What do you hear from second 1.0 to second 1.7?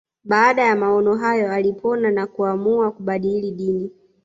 hayo